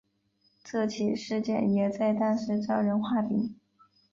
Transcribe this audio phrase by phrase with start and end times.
[0.63, 3.53] 这起事件也在当时招人话柄。